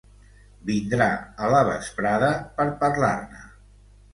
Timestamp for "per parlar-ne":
2.59-3.45